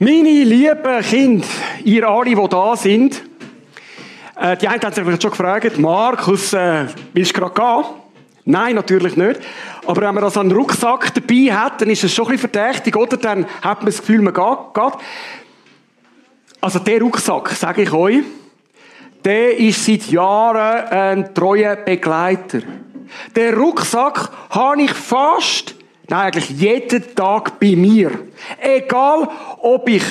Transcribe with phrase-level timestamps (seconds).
[0.00, 1.46] Meine lieben Kinder,
[1.82, 3.20] ihr alle, die da sind,
[4.40, 7.94] äh, die einen haben sich vielleicht schon gefragt, Markus, äh, willst du gerade gehen?
[8.44, 9.40] Nein, natürlich nicht.
[9.88, 12.94] Aber wenn man also einen Rucksack dabei hat, dann ist es schon ein bisschen verdächtig,
[12.94, 13.16] oder?
[13.16, 14.92] Dann hat man das Gefühl, man geht.
[16.60, 18.22] Also der Rucksack, sage ich euch,
[19.24, 22.60] der ist seit Jahren ein treuer Begleiter.
[23.34, 25.67] Der Rucksack habe ich fast,
[26.08, 28.10] nein, eigentlich jeden Tag bei mir.
[28.60, 29.28] Egal,
[29.60, 30.02] ob ich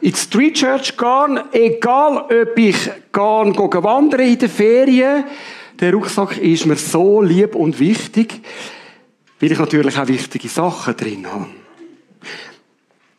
[0.00, 5.24] in die Street Church gehe, egal, ob ich gehe, wandern in den Ferien,
[5.80, 8.40] der Rucksack ist mir so lieb und wichtig,
[9.40, 11.46] weil ich natürlich auch wichtige Sachen drin habe.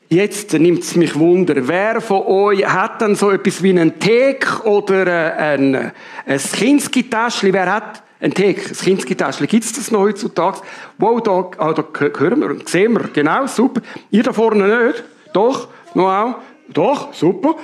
[0.09, 4.63] Jetzt nimmt es mich Wunder, wer von euch hat dann so etwas wie einen Teek
[4.63, 5.91] oder ein,
[6.25, 7.51] ein Kinski-Täschchen?
[7.51, 9.47] Wer hat ein Teek, ein Kinski-Täschchen?
[9.47, 10.61] Gibt es das noch heutzutage?
[10.97, 13.81] Wow, da, ah, da hören wir, sehen wir, genau, super.
[14.11, 15.03] Ihr da vorne nicht?
[15.33, 16.35] Doch, noch auch?
[16.69, 17.55] Doch, super.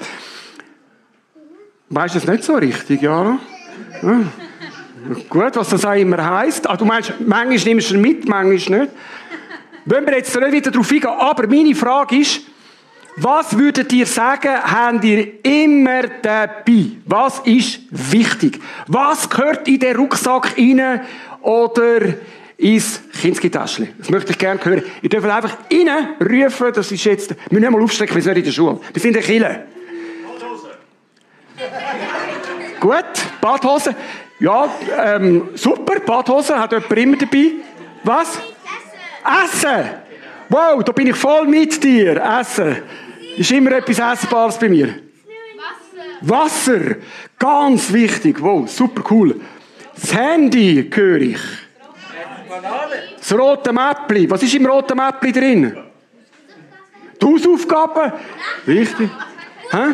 [1.90, 3.40] Weißt du das nicht so richtig, ja?
[4.04, 4.22] ja.
[5.30, 6.70] Gut, was das auch immer heisst.
[6.70, 8.92] Ah, du meinst, manchmal nimmst du ihn mit, manchmal nicht.
[9.86, 11.10] Wollen wir jetzt nicht wieder darauf eingehen.
[11.10, 12.42] Aber meine Frage ist,
[13.22, 16.92] was würdet ihr sagen, habt ihr immer dabei?
[17.06, 18.60] Was ist wichtig?
[18.88, 21.02] Was gehört in den Rucksack rein
[21.42, 22.00] oder
[22.58, 23.90] ins Kindsgitäschchen?
[23.98, 24.84] Das möchte ich gerne hören.
[25.02, 28.40] Ihr dürft einfach reinrufen, das ist jetzt, wir müssen nicht mal aufstrecken, wir sind nicht
[28.40, 28.80] in der Schule.
[28.94, 29.68] Wir sind in Kille.
[30.26, 30.70] Badhose.
[32.80, 33.96] Gut, Badhose.
[34.40, 34.70] Ja,
[35.06, 37.52] ähm, super, Badhose hat jemand immer dabei.
[38.04, 38.40] Was?
[39.44, 39.90] Essen.
[40.48, 42.22] Wow, da bin ich voll mit dir.
[42.40, 42.78] Essen.
[43.40, 44.96] Ist immer etwas Essbares bei mir.
[46.20, 46.76] Wasser.
[46.76, 46.96] Wasser.
[47.40, 48.42] Ganz wichtig.
[48.42, 49.40] Wow, super cool.
[49.96, 51.40] Das Handy höre ich.
[53.18, 54.30] Das rote Mäppli.
[54.30, 55.78] Was ist im roten Mäppli drin?
[57.22, 58.12] Die Hausaufgaben.
[58.66, 59.10] Wichtig.
[59.72, 59.86] Hä?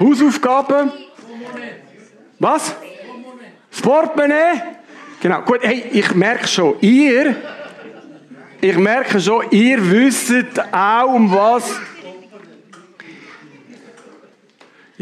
[0.00, 0.90] Hausaufgaben.
[2.40, 2.74] Was?
[3.70, 4.62] Das Portemonnaie.
[5.20, 5.42] Genau.
[5.42, 7.36] Gut, hey, ich merke schon, ihr
[8.60, 10.32] ich merke schon, ihr wisst
[10.72, 11.80] auch, um was.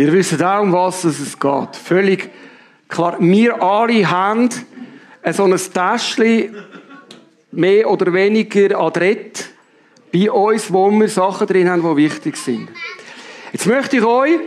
[0.00, 1.76] Ihr wisst auch, um was es geht.
[1.76, 2.30] Völlig
[2.88, 3.16] klar.
[3.18, 4.48] Wir alle haben
[5.30, 6.56] so ein Täschchen,
[7.52, 9.50] mehr oder weniger adrett,
[10.10, 12.70] bei uns, wo wir Sachen drin haben, die wichtig sind.
[13.52, 14.38] Jetzt möchte ich euch,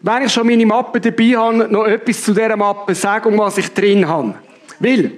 [0.00, 3.58] wenn ich schon meine Mappe dabei habe, noch etwas zu dieser Mappe sagen, um was
[3.58, 4.34] ich drin habe.
[4.78, 5.12] Weil,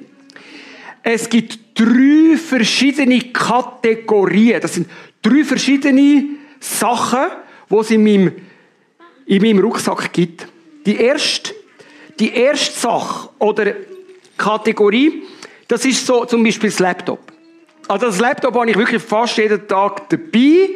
[1.04, 4.60] es gibt drei verschiedene Kategorien.
[4.60, 4.90] Das sind
[5.22, 6.24] drei verschiedene
[6.58, 7.28] Sachen,
[7.70, 8.32] die es in meinem,
[9.26, 10.46] in meinem Rucksack gibt.
[10.86, 11.54] Die erste,
[12.18, 13.74] die erste Sache oder
[14.36, 15.22] Kategorie,
[15.68, 17.20] das ist so zum Beispiel das Laptop.
[17.88, 20.70] Also das Laptop habe ich wirklich fast jeden Tag dabei.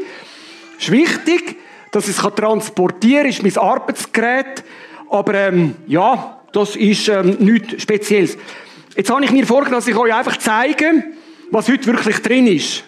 [0.78, 1.56] Ist wichtig,
[1.91, 4.64] dass ich es transportieren kann, ist mein Arbeitsgerät.
[5.10, 8.37] Aber ähm, ja, das ist ähm, nichts Spezielles.
[8.97, 11.04] Jetzt habe ich mir vorgenommen, dass ich euch einfach zeige,
[11.50, 12.84] was heute wirklich drin ist.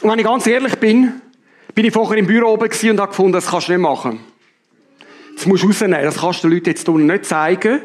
[0.00, 1.20] Und wenn ich ganz ehrlich bin,
[1.76, 4.18] bin ich vorher im Büro oben und habe gefunden, das kannst du nicht machen.
[5.34, 6.02] Das musst du rausnehmen.
[6.02, 7.82] Das kannst du den Leuten jetzt unten nicht zeigen.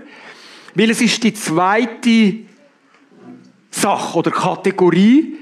[0.73, 2.35] Weil es ist die zweite
[3.69, 5.35] Sache oder Kategorie,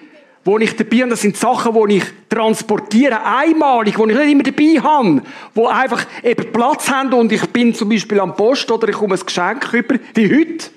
[0.43, 1.11] wo ich dabei habe.
[1.11, 5.21] Das sind Sachen, die ich transportiere, einmalig, die ich nicht immer dabei habe.
[5.55, 9.13] Die einfach eben Platz haben und ich bin zum Beispiel am Post oder ich komme
[9.13, 10.71] ein Geschenk über, wie heute.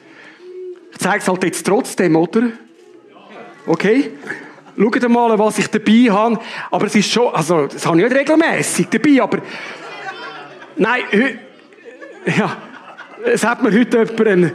[0.91, 2.51] Ich zeige es halt jetzt trotzdem, oder?
[3.67, 4.11] Okay?
[4.77, 6.39] Schaut mal, was ich dabei habe.
[6.71, 9.39] Aber es ist schon, also, das habe ich nicht regelmäßig dabei, aber,
[10.77, 11.03] nein,
[12.37, 12.57] ja,
[13.25, 14.53] es hat mir heute jemand einen,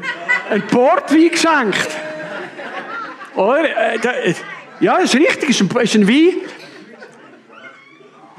[0.50, 1.88] einen Portwein geschenkt.
[3.36, 3.94] Oder?
[3.96, 4.34] Äh,
[4.80, 6.34] ja, das ist richtig, ist ein, ist ein Wein.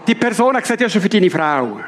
[0.06, 1.80] Die Person hat gesagt, ja, schon für deine Frau.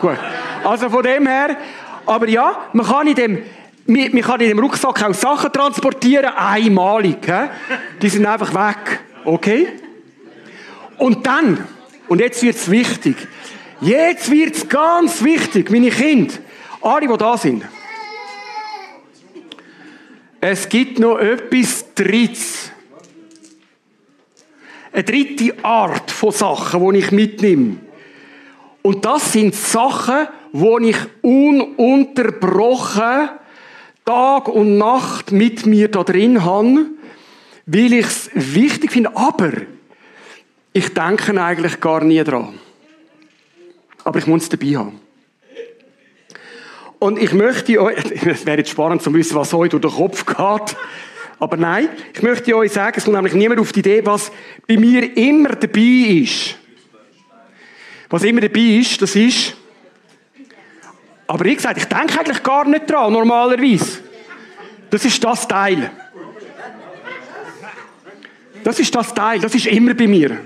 [0.00, 0.18] Gut.
[0.64, 1.56] Also von dem her,
[2.04, 3.42] aber ja, man kann in dem,
[3.86, 7.18] man kann in dem Rucksack auch Sachen transportieren, einmalig.
[7.24, 7.48] He?
[8.02, 9.00] Die sind einfach weg.
[9.26, 9.68] Okay?
[10.98, 11.66] Und dann,
[12.08, 13.16] und jetzt wird's wichtig.
[13.80, 16.34] Jetzt wird's ganz wichtig, meine Kinder.
[16.80, 17.64] Alle, die da sind.
[20.40, 22.70] Es gibt noch etwas Drittes.
[24.92, 27.78] Eine dritte Art von Sachen, die ich mitnehme.
[28.82, 33.30] Und das sind Sachen, die ich ununterbrochen
[34.04, 36.86] Tag und Nacht mit mir da drin habe,
[37.66, 39.52] weil ich es wichtig finde, aber
[40.72, 42.58] ich denke eigentlich gar nie dran.
[44.04, 45.00] Aber ich muss es dabei haben.
[46.98, 47.96] Und ich möchte euch,
[48.26, 50.76] es wäre jetzt spannend zu wissen, was euch durch den Kopf geht,
[51.38, 54.32] aber nein, ich möchte euch sagen, es kommt nämlich niemand auf die Idee, was
[54.66, 56.56] bei mir immer dabei ist.
[58.08, 59.54] Was immer dabei ist, das ist.
[61.26, 63.98] Aber ich gesagt, ich denke eigentlich gar nicht dran, normalerweise.
[64.88, 65.90] Das ist das Teil.
[68.66, 70.38] Das ist das Teil, das ist immer bei mir.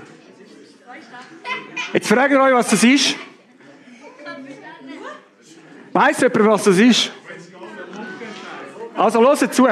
[1.91, 3.15] Jetzt fragt ihr euch, was das ist.
[5.91, 7.11] Weiss jemand, was das ist?
[8.95, 9.67] Also, hört zu.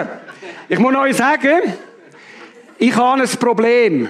[0.68, 1.76] Ich muss euch sagen,
[2.80, 4.10] ich habe ein Problem.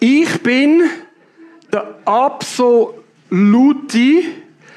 [0.00, 0.84] Ich bin
[1.70, 2.94] der absolute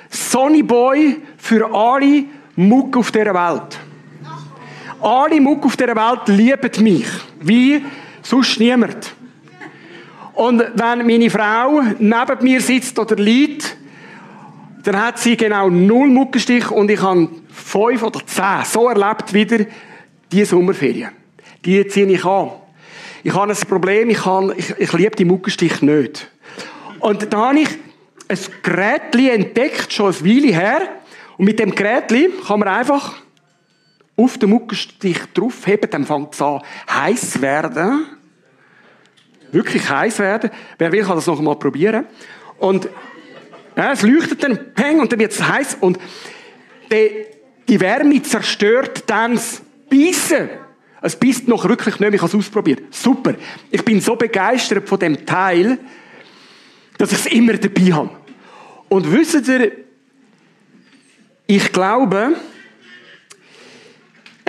[0.09, 2.25] Sonnyboy für alle
[2.57, 3.80] Muck auf dieser Welt.
[5.00, 7.07] Alle Muck auf dieser Welt lieben mich.
[7.39, 7.81] Wie
[8.27, 9.13] sonst niemand.
[10.33, 13.75] Und wenn meine Frau neben mir sitzt oder liegt,
[14.83, 18.63] dann hat sie genau null Muckenstich und ich habe fünf oder zehn.
[18.65, 19.65] So erlebt wieder
[20.31, 21.09] die Sommerferien.
[21.65, 22.51] Die ziehe ich an.
[23.24, 26.30] Ich habe ein Problem, ich, habe, ich, ich liebe die Muckenstich nicht.
[27.00, 27.69] Und da habe ich
[28.27, 30.81] ein Gerät entdeckt, schon ein Weile her.
[31.38, 32.13] Und mit dem Gerät
[32.45, 33.15] kann man einfach
[34.15, 38.17] auf den Muckenstich draufheben, dann fängt es an heiß werden.
[39.51, 40.49] Wirklich heiß werden.
[40.77, 42.05] Wer will, kann das noch einmal probieren.
[42.57, 42.89] Und
[43.75, 45.77] ja, es leuchtet dann, peng, und dann wird es heiß.
[45.81, 45.99] Und
[46.91, 47.25] die,
[47.67, 50.49] die Wärme zerstört dann das Beißen.
[51.01, 52.94] Es beißt noch wirklich nicht, ich habe es ausprobiert.
[52.94, 53.35] Super.
[53.69, 55.77] Ich bin so begeistert von dem Teil,
[56.97, 58.09] dass ich es immer dabei habe.
[58.89, 59.71] Und wisst ihr,
[61.45, 62.35] ich glaube,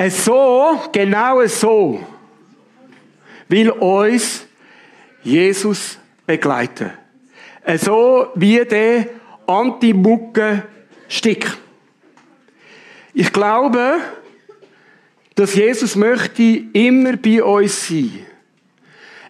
[0.09, 2.05] so, genau so,
[3.49, 4.48] will uns
[5.23, 6.91] Jesus begleiten.
[7.77, 9.07] So wie der
[9.47, 11.47] Anti-Mucke-Stick.
[13.15, 13.97] Ich glaube,
[15.35, 16.43] dass Jesus möchte
[16.73, 18.27] immer bei uns sein.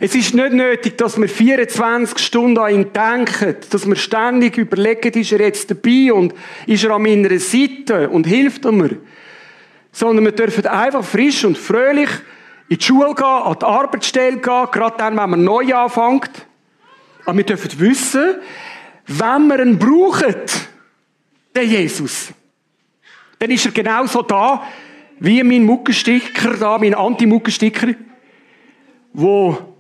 [0.00, 5.20] Es ist nicht nötig, dass wir 24 Stunden an ihn denken, dass wir ständig überlegen,
[5.20, 6.34] ist er jetzt dabei und
[6.66, 8.96] ist er an meiner Seite und hilft er mir.
[9.90, 12.10] Sondern wir dürfen einfach frisch und fröhlich
[12.68, 16.46] in die Schule gehen, an die Arbeitsstelle gehen, gerade dann, wenn man neu anfängt.
[17.24, 18.36] Aber wir dürfen wissen,
[19.06, 20.34] wenn wir ihn brauchen,
[21.56, 22.28] den Jesus,
[23.38, 24.62] dann ist er genauso da,
[25.20, 27.94] wie mein Muckensticker da, mein Anti-Muckensticker,
[29.12, 29.76] wo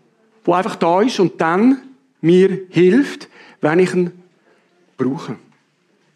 [0.48, 1.82] wo einfach da ist und dann
[2.22, 3.28] mir hilft,
[3.60, 4.12] wenn ich ihn
[4.96, 5.36] brauche.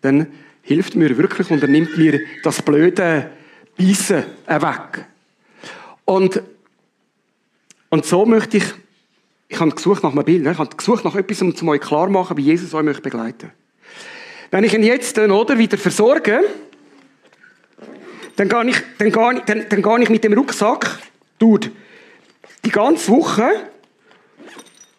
[0.01, 0.27] Dann
[0.63, 3.31] hilft mir wirklich und er nimmt mir das blöde
[3.77, 5.05] Beißen weg.
[6.07, 6.41] Und,
[7.93, 8.65] und so möchte ich,
[9.49, 10.53] ich habe gesucht nach einem Bild, ne?
[10.53, 13.53] ich habe gesucht nach etwas, um zu euch klar machen, wie Jesus euch möchte begleiten.
[14.51, 16.41] Wenn ich ihn jetzt dann, oder, wieder versorge,
[18.37, 21.01] dann gehe ich, dann gehe ich, dann, dann gehe ich mit dem Rucksack
[21.39, 21.71] durch
[22.65, 23.51] die ganze Woche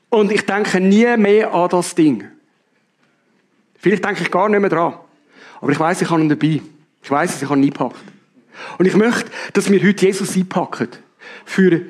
[0.09, 2.27] und ich denke nie mehr an das Ding.
[3.79, 4.99] Vielleicht denke ich gar nicht mehr dran.
[5.61, 6.61] Aber ich weiß, ich habe ihn dabei.
[7.01, 8.03] Ich weiß, ich habe ihn eingepackt.
[8.77, 10.89] Und ich möchte, dass wir heute Jesus einpacken.
[11.43, 11.81] Für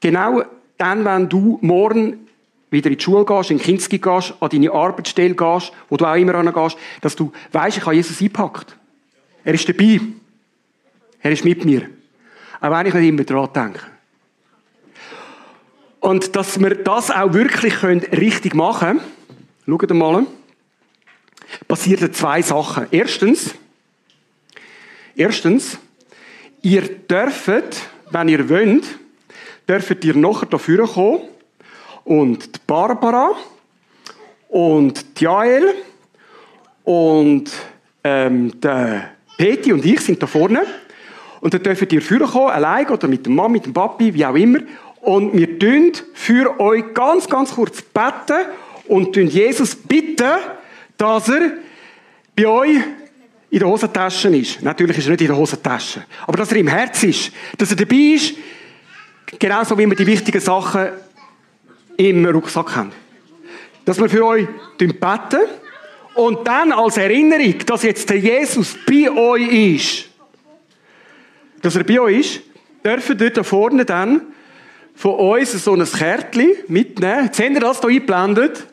[0.00, 0.42] genau
[0.76, 2.28] dann, wenn du morgen
[2.70, 6.14] wieder in die Schule gehst, in Kinski gehst, an deine Arbeitsstelle gehst, wo du auch
[6.14, 8.76] immer gehst, dass du weißt, ich habe Jesus eingepackt.
[9.44, 10.00] Er ist dabei.
[11.20, 11.88] Er ist mit mir.
[12.60, 13.80] Auch wenn ich nicht immer dran denke.
[16.00, 19.00] Und dass wir das auch wirklich richtig machen
[19.66, 20.26] können, schaut mal,
[21.66, 22.86] passieren zwei Sachen.
[22.90, 23.54] Erstens,
[25.16, 25.78] erstens,
[26.62, 28.84] ihr dürft, wenn ihr wollt,
[29.68, 31.20] dürft ihr nachher dafür kommen
[32.04, 33.32] und die Barbara
[34.48, 35.74] und die Jael
[36.84, 37.50] und
[38.02, 40.62] ähm, der Peti und ich sind da vorne.
[41.40, 44.26] Und dann dürft ihr führen kommen, allein oder mit dem Mann, mit dem Papi, wie
[44.26, 44.58] auch immer.
[45.00, 48.46] Und wir tun für euch ganz, ganz kurz beten
[48.88, 50.26] und tun Jesus bitten,
[50.96, 51.52] dass er
[52.34, 52.78] bei euch
[53.50, 54.62] in der Hosentasche ist.
[54.62, 56.04] Natürlich ist er nicht in der Hosentasche.
[56.26, 57.30] Aber dass er im Herz ist.
[57.56, 58.34] Dass er dabei ist.
[59.38, 60.88] Genauso wie wir die wichtigen Sachen
[61.96, 62.92] im Rucksack haben.
[63.84, 64.46] Dass wir für euch
[64.78, 65.40] beten.
[66.14, 70.08] Und dann als Erinnerung, dass jetzt der Jesus bei euch ist.
[71.62, 72.40] Dass er bei euch ist,
[72.84, 74.22] dürfen dort da vorne dann
[74.94, 77.26] von uns so ein Kärtchen mitnehmen.
[77.26, 78.66] Jetzt habt ihr das hier eingeblendet,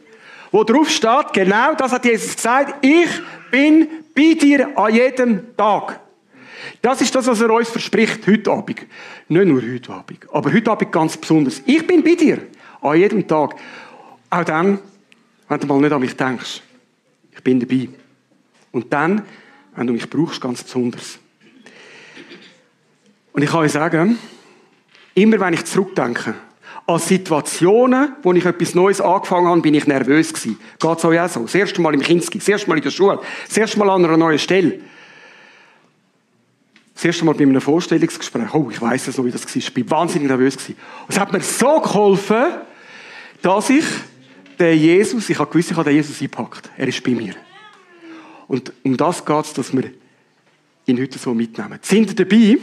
[0.51, 3.09] wo drauf steht, genau das hat Jesus gesagt, ich
[3.51, 6.00] bin bei dir an jedem Tag.
[6.81, 8.86] Das ist das, was er uns verspricht heute Abend.
[9.27, 11.62] Nicht nur heute Abend, aber heute Abend ganz besonders.
[11.65, 12.39] Ich bin bei dir
[12.81, 13.55] an jedem Tag.
[14.29, 14.79] Auch dann,
[15.48, 16.62] wenn du mal nicht an mich denkst.
[17.31, 17.89] Ich bin dabei.
[18.72, 19.24] Und dann,
[19.75, 21.19] wenn du mich brauchst, ganz besonders.
[23.34, 24.17] Und ich kann euch sagen,
[25.15, 26.36] Immer wenn ich zurückdenke
[26.86, 30.60] An Situationen, wo ich etwas Neues angefangen habe, bin ich nervös gewesen.
[30.77, 31.39] Geht euch auch so?
[31.43, 34.03] Das erste Mal im Kinski, das erste Mal in der Schule, das erste Mal an
[34.03, 34.81] einer neuen Stelle.
[36.96, 38.54] Das erste Mal bei einem Vorstellungsgespräch.
[38.54, 39.56] Oh, ich weiss es noch, wie das war.
[39.56, 40.58] Ich bin wahnsinnig nervös
[41.10, 42.46] es hat mir so geholfen,
[43.42, 43.84] dass ich
[44.58, 46.70] den Jesus, ich habe gewusst, ich habe den Jesus eingepackt.
[46.78, 47.36] Er ist bei mir.
[48.48, 49.92] Und um das geht es, dass wir
[50.86, 51.80] ihn heute so mitnehmen.
[51.82, 52.58] Sind ihr dabei?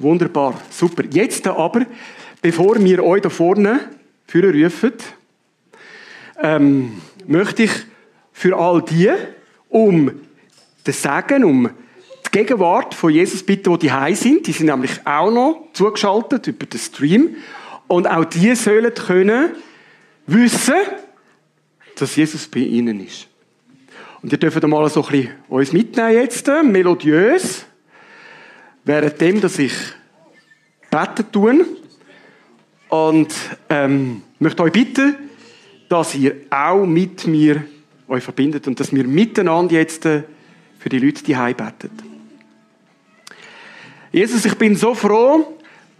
[0.00, 1.04] Wunderbar, super.
[1.08, 1.86] Jetzt aber,
[2.42, 3.90] bevor wir euch da vorne
[4.26, 4.92] führen rufen,
[6.42, 7.72] ähm, möchte ich
[8.32, 9.12] für all die
[9.68, 10.10] um
[10.82, 11.70] das Sagen, um
[12.36, 14.46] Gegenwart von Jesus bitten, die die sind.
[14.46, 17.36] Die sind nämlich auch noch zugeschaltet über den Stream.
[17.86, 19.52] Und auch die sollen können
[20.26, 20.74] wissen,
[21.94, 23.26] dass Jesus bei ihnen ist.
[24.20, 27.64] Und ihr dürft mal so ein bisschen uns mitnehmen jetzt, melodiös,
[28.84, 29.72] währenddem, dass ich
[30.90, 31.64] beten tun.
[32.90, 33.34] Und
[33.70, 35.16] ähm, möchte euch bitten,
[35.88, 37.64] dass ihr auch mit mir
[38.08, 40.24] euch verbindet und dass wir miteinander jetzt äh,
[40.78, 41.92] für die Leute die betet.
[44.16, 45.58] Jesus, ich bin so froh,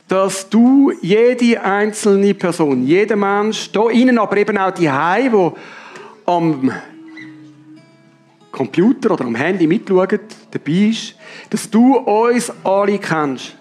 [0.09, 5.55] dass du jede einzelne Person, jeder Mensch, da innen aber eben auch die Hai, wo
[6.25, 6.73] am
[8.51, 10.19] Computer oder am Handy mitschauen,
[10.51, 11.15] dabei ist,
[11.51, 13.55] dass du uns alle kennst.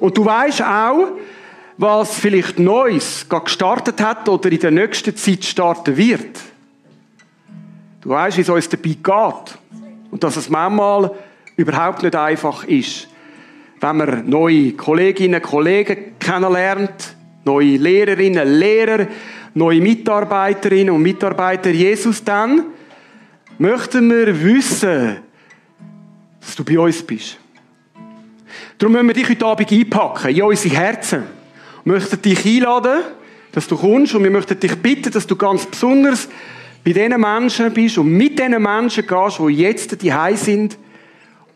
[0.00, 1.12] Und du weißt auch,
[1.76, 6.40] was vielleicht Neues gestartet hat oder in der nächsten Zeit starten wird.
[8.00, 9.58] Du weißt, wie es uns dabei geht.
[10.10, 11.12] Und dass es manchmal
[11.56, 13.10] überhaupt nicht einfach ist
[13.80, 17.14] wenn man neue Kolleginnen und Kollegen kennenlernt,
[17.44, 19.06] neue Lehrerinnen, Lehrer,
[19.54, 22.64] neue Mitarbeiterinnen und Mitarbeiter Jesus dann,
[23.58, 25.18] möchten wir wissen,
[26.40, 27.38] dass du bei uns bist.
[28.78, 31.22] Darum müssen wir dich heute Abend einpacken, in unsere Herzen.
[31.84, 33.02] Wir möchten dich einladen,
[33.52, 36.28] dass du kommst und wir möchten dich bitten, dass du ganz besonders
[36.84, 40.76] bei diesen Menschen bist und mit diesen Menschen gehst, die jetzt die sind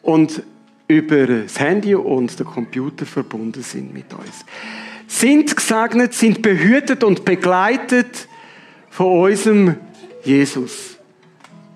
[0.02, 0.42] und
[0.90, 4.44] über das Handy und den Computer verbunden sind mit uns.
[5.06, 8.28] Sind gesegnet, sind behütet und begleitet
[8.90, 9.76] von unserem
[10.24, 10.98] Jesus.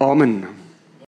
[0.00, 0.54] Amen.